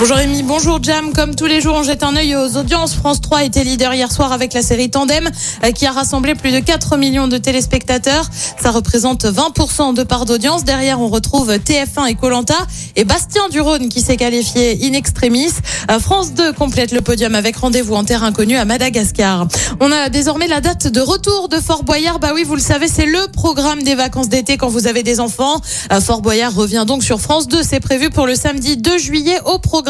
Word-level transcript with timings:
Bonjour 0.00 0.16
Rémi, 0.16 0.42
bonjour 0.42 0.82
Jam. 0.82 1.12
Comme 1.12 1.34
tous 1.34 1.44
les 1.44 1.60
jours, 1.60 1.74
on 1.76 1.82
jette 1.82 2.02
un 2.02 2.16
œil 2.16 2.34
aux 2.34 2.56
audiences. 2.56 2.94
France 2.94 3.20
3 3.20 3.44
était 3.44 3.64
leader 3.64 3.92
hier 3.92 4.10
soir 4.10 4.32
avec 4.32 4.54
la 4.54 4.62
série 4.62 4.88
Tandem 4.88 5.28
euh, 5.62 5.72
qui 5.72 5.84
a 5.84 5.92
rassemblé 5.92 6.34
plus 6.34 6.52
de 6.52 6.58
4 6.58 6.96
millions 6.96 7.28
de 7.28 7.36
téléspectateurs. 7.36 8.24
Ça 8.58 8.70
représente 8.70 9.26
20% 9.26 9.92
de 9.92 10.02
part 10.02 10.24
d'audience. 10.24 10.64
Derrière, 10.64 11.02
on 11.02 11.08
retrouve 11.08 11.50
TF1 11.50 12.08
et 12.08 12.14
Colanta 12.14 12.56
et 12.96 13.04
Bastien 13.04 13.42
Durone 13.50 13.90
qui 13.90 14.00
s'est 14.00 14.16
qualifié 14.16 14.78
in 14.82 14.94
extremis. 14.94 15.50
Euh, 15.90 15.98
France 15.98 16.32
2 16.32 16.54
complète 16.54 16.92
le 16.92 17.02
podium 17.02 17.34
avec 17.34 17.56
rendez-vous 17.56 17.94
en 17.94 18.04
terre 18.04 18.24
inconnue 18.24 18.56
à 18.56 18.64
Madagascar. 18.64 19.48
On 19.80 19.92
a 19.92 20.08
désormais 20.08 20.48
la 20.48 20.62
date 20.62 20.86
de 20.88 21.00
retour 21.02 21.50
de 21.50 21.56
Fort 21.56 21.84
Boyard. 21.84 22.20
Bah 22.20 22.30
oui, 22.34 22.44
vous 22.44 22.54
le 22.54 22.62
savez, 22.62 22.88
c'est 22.88 23.04
le 23.04 23.30
programme 23.34 23.82
des 23.82 23.96
vacances 23.96 24.30
d'été 24.30 24.56
quand 24.56 24.68
vous 24.68 24.86
avez 24.86 25.02
des 25.02 25.20
enfants. 25.20 25.60
Euh, 25.92 26.00
Fort 26.00 26.22
Boyard 26.22 26.54
revient 26.54 26.84
donc 26.86 27.04
sur 27.04 27.20
France 27.20 27.48
2. 27.48 27.62
C'est 27.62 27.80
prévu 27.80 28.08
pour 28.08 28.26
le 28.26 28.34
samedi 28.34 28.78
2 28.78 28.96
juillet 28.96 29.38
au 29.44 29.58
programme 29.58 29.89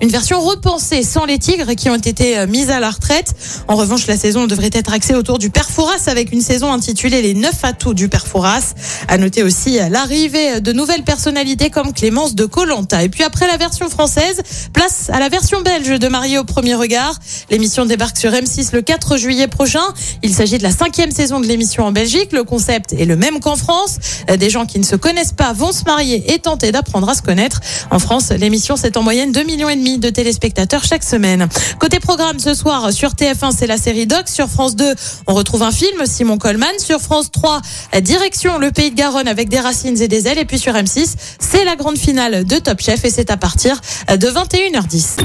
une 0.00 0.08
version 0.08 0.40
repensée 0.40 1.02
sans 1.02 1.24
les 1.24 1.38
tigres 1.38 1.74
qui 1.74 1.88
ont 1.90 1.96
été 1.96 2.38
euh, 2.38 2.46
mises 2.46 2.70
à 2.70 2.80
la 2.80 2.90
retraite. 2.90 3.34
En 3.68 3.76
revanche, 3.76 4.06
la 4.06 4.16
saison 4.16 4.46
devrait 4.46 4.70
être 4.72 4.92
axée 4.92 5.14
autour 5.14 5.38
du 5.38 5.50
Père 5.50 5.70
Fouras 5.70 6.06
avec 6.06 6.32
une 6.32 6.40
saison 6.40 6.72
intitulée 6.72 7.22
Les 7.22 7.34
neuf 7.34 7.64
atouts 7.64 7.94
du 7.94 8.08
Père 8.08 8.26
Fouras. 8.26 8.74
À 9.08 9.18
noter 9.18 9.42
aussi 9.42 9.78
euh, 9.78 9.88
l'arrivée 9.88 10.60
de 10.60 10.72
nouvelles 10.72 11.04
personnalités 11.04 11.70
comme 11.70 11.92
Clémence 11.92 12.34
de 12.34 12.44
Colanta. 12.44 13.02
Et 13.02 13.08
puis 13.08 13.22
après 13.22 13.46
la 13.46 13.56
version 13.56 13.88
française, 13.88 14.42
place 14.72 15.10
à 15.12 15.18
la 15.18 15.28
version 15.28 15.60
belge 15.60 15.98
de 15.98 16.08
Marié 16.08 16.38
au 16.38 16.44
premier 16.44 16.74
regard. 16.74 17.14
L'émission 17.50 17.86
débarque 17.86 18.16
sur 18.16 18.30
M6 18.30 18.70
le 18.72 18.82
4 18.82 19.16
juillet 19.16 19.48
prochain. 19.48 19.84
Il 20.22 20.34
s'agit 20.34 20.58
de 20.58 20.62
la 20.62 20.70
cinquième 20.70 21.10
saison 21.10 21.40
de 21.40 21.46
l'émission 21.46 21.84
en 21.84 21.92
Belgique. 21.92 22.32
Le 22.32 22.44
concept 22.44 22.92
est 22.92 23.04
le 23.04 23.16
même 23.16 23.40
qu'en 23.40 23.56
France. 23.56 23.98
Euh, 24.30 24.36
Des 24.36 24.50
gens 24.50 24.66
qui 24.66 24.78
ne 24.78 24.84
se 24.84 24.96
connaissent 24.96 25.32
pas 25.32 25.52
vont 25.52 25.72
se 25.72 25.84
marier 25.84 26.32
et 26.32 26.38
tenter 26.38 26.72
d'apprendre 26.72 27.08
à 27.08 27.14
se 27.14 27.22
connaître. 27.22 27.60
En 27.90 27.98
France, 27.98 28.30
l'émission 28.30 28.76
c'est 28.76 28.96
en 28.96 29.02
moyenne 29.02 29.32
2 29.36 29.42
millions 29.42 29.68
et 29.68 29.76
demi 29.76 29.98
de 29.98 30.08
téléspectateurs 30.08 30.82
chaque 30.82 31.04
semaine. 31.04 31.46
Côté 31.78 32.00
programme 32.00 32.38
ce 32.38 32.54
soir 32.54 32.90
sur 32.90 33.10
TF1, 33.10 33.54
c'est 33.54 33.66
la 33.66 33.76
série 33.76 34.06
Doc. 34.06 34.30
Sur 34.30 34.48
France 34.48 34.76
2, 34.76 34.94
on 35.26 35.34
retrouve 35.34 35.62
un 35.62 35.70
film 35.70 36.06
Simon 36.06 36.38
Coleman. 36.38 36.78
Sur 36.78 37.02
France 37.02 37.30
3, 37.32 37.60
direction 38.00 38.56
le 38.56 38.70
Pays 38.70 38.92
de 38.92 38.96
Garonne 38.96 39.28
avec 39.28 39.50
des 39.50 39.60
racines 39.60 40.00
et 40.00 40.08
des 40.08 40.26
ailes. 40.26 40.38
Et 40.38 40.46
puis 40.46 40.58
sur 40.58 40.72
M6, 40.72 41.16
c'est 41.38 41.66
la 41.66 41.76
grande 41.76 41.98
finale 41.98 42.46
de 42.46 42.56
Top 42.56 42.80
Chef 42.80 43.04
et 43.04 43.10
c'est 43.10 43.30
à 43.30 43.36
partir 43.36 43.78
de 44.08 44.26
21h10. 44.26 45.22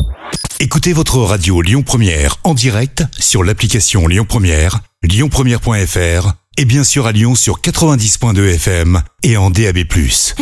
Écoutez 0.59 0.91
votre 0.91 1.19
radio 1.19 1.61
Lyon 1.61 1.81
Première 1.81 2.35
en 2.43 2.53
direct 2.53 3.05
sur 3.17 3.45
l'application 3.45 4.09
Lyon 4.09 4.25
Première, 4.27 4.81
lyonpremière.fr 5.03 6.33
et 6.57 6.65
bien 6.65 6.83
sûr 6.83 7.07
à 7.07 7.13
Lyon 7.13 7.35
sur 7.35 7.61
90.2 7.61 8.55
FM 8.55 9.01
et 9.23 9.37
en 9.37 9.51
DAB+. 9.51 9.77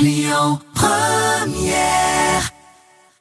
Lyon 0.02 0.60
Première 0.74 2.09